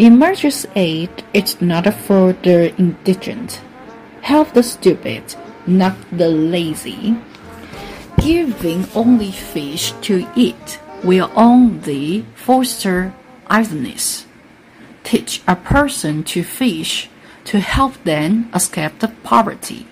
[0.00, 3.60] Emergency aid is not for the indigent.
[4.22, 5.22] Help the stupid,
[5.66, 7.18] not the lazy.
[8.16, 13.12] Giving only fish to eat will only foster
[13.48, 14.24] idleness.
[15.04, 17.10] Teach a person to fish
[17.44, 19.86] to help them escape the poverty.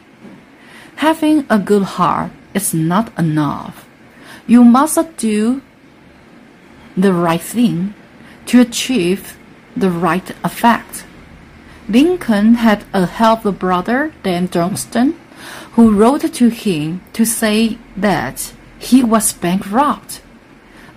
[1.05, 3.87] Having a good heart is not enough.
[4.47, 5.61] You must do
[6.97, 7.93] the right thing
[8.47, 9.37] to achieve
[9.81, 11.05] the right effect.
[11.89, 15.19] Lincoln had a half brother named Johnston
[15.73, 20.21] who wrote to him to say that he was bankrupt.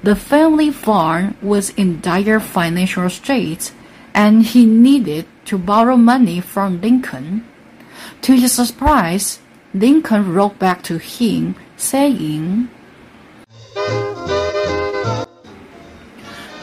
[0.04, 3.72] The family farm was in dire financial straits
[4.14, 7.46] and he needed to borrow money from Lincoln.
[8.24, 9.40] To his surprise,
[9.74, 12.70] Lincoln wrote back to him saying,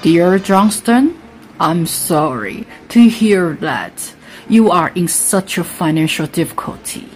[0.02, 1.17] Dear Johnston,
[1.60, 4.14] I'm sorry to hear that
[4.48, 7.08] you are in such a financial difficulty.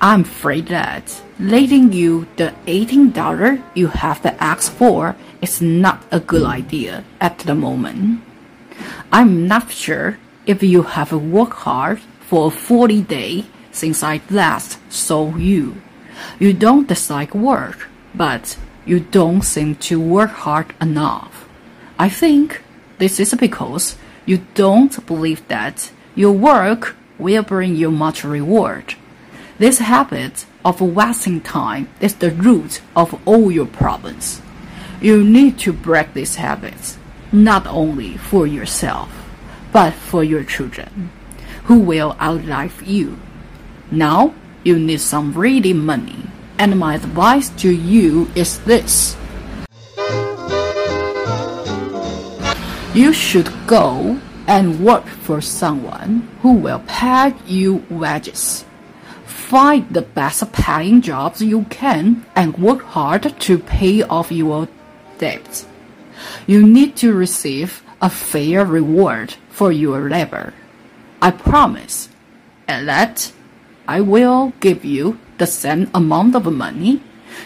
[0.00, 6.18] I'm afraid that lending you the $18 you have to ask for is not a
[6.18, 8.22] good idea at the moment.
[9.12, 15.36] I'm not sure if you have worked hard for 40 days since I last saw
[15.36, 15.76] you.
[16.40, 21.48] You don't dislike work, but you don't seem to work hard enough.
[21.96, 22.60] I think
[23.02, 28.94] this is because you don't believe that your work will bring you much reward.
[29.58, 34.40] This habit of wasting time is the root of all your problems.
[35.00, 36.96] You need to break this habit,
[37.32, 39.10] not only for yourself,
[39.72, 41.10] but for your children,
[41.64, 43.18] who will outlive you.
[43.90, 49.16] Now, you need some ready money, and my advice to you is this.
[52.94, 58.66] You should go and work for someone who will pay you wages.
[59.24, 64.68] Find the best paying jobs you can and work hard to pay off your
[65.16, 65.64] debts.
[66.46, 70.52] You need to receive a fair reward for your labor.
[71.22, 72.10] I promise,
[72.68, 73.32] and that
[73.88, 77.00] I will give you the same amount of money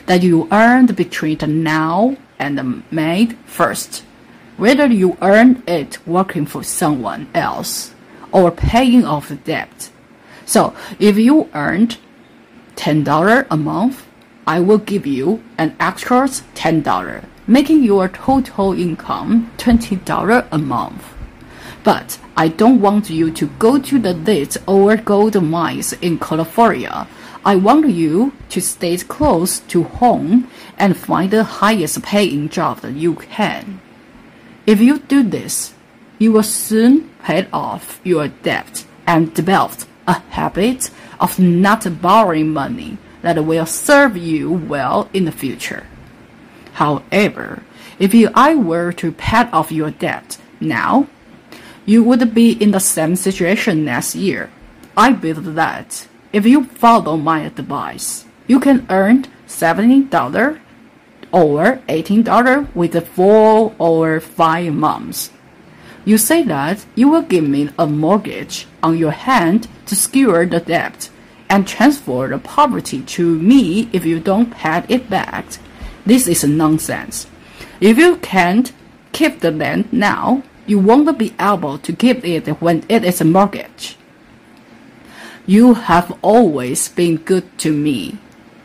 [0.07, 4.03] that you earned between now and May 1st
[4.57, 7.93] whether you earn it working for someone else
[8.33, 9.91] or paying off the debt.
[10.45, 11.99] So if you earned
[12.77, 14.07] $10 a month,
[14.47, 21.05] I will give you an extra $10, making your total income $20 a month.
[21.83, 27.09] But I don't want you to go to the lead or gold mines in California.
[27.45, 32.95] I want you to stay close to home and find the highest paying job that
[32.95, 33.81] you can.
[34.67, 35.75] If you do this,
[36.19, 39.73] you will soon pay off your debt and develop
[40.09, 40.91] a habit
[41.21, 45.87] of not borrowing money that will serve you well in the future.
[46.75, 47.63] However,
[47.99, 51.07] if you, I were to pay off your debt now,
[51.85, 54.51] you would be in the same situation next year.
[54.97, 60.11] I believe that if you follow my advice, you can earn $70
[61.33, 65.31] or $18 with four or five months.
[66.05, 70.61] You say that you will give me a mortgage on your hand to secure the
[70.61, 71.11] debt
[71.49, 75.47] and transfer the property to me if you don't pay it back.
[76.05, 77.27] This is nonsense.
[77.81, 78.73] If you can't
[79.13, 83.25] keep the land now, you won't be able to keep it when it is a
[83.25, 83.97] mortgage.
[85.47, 88.19] You have always been good to me,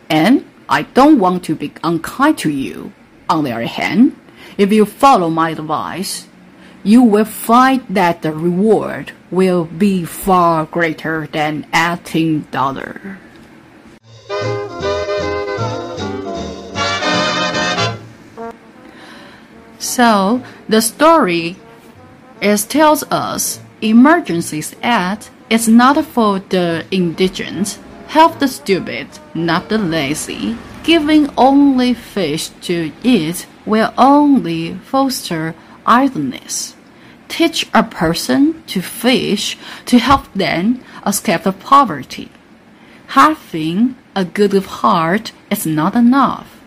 [0.09, 2.93] and I don't want to be unkind to you.
[3.27, 4.15] On the other hand,
[4.57, 6.27] if you follow my advice,
[6.81, 13.17] you will find that the reward will be far greater than $18.
[19.77, 21.57] So the story
[22.41, 27.77] is tells us emergencies aid is not for the indigent
[28.11, 30.57] Help the stupid, not the lazy.
[30.83, 35.55] Giving only fish to eat will only foster
[35.85, 36.75] idleness.
[37.29, 42.29] Teach a person to fish to help them escape poverty.
[43.15, 46.59] Having a good heart is not enough.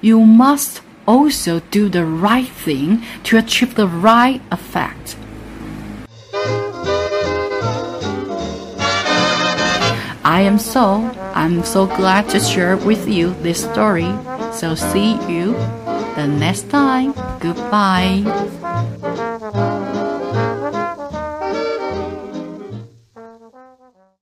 [0.00, 5.18] You must also do the right thing to achieve the right effect.
[10.36, 11.00] I am so,
[11.32, 14.12] I'm so glad to share with you this story.
[14.52, 15.52] So see you
[16.14, 17.14] the next time.
[17.40, 18.20] Goodbye.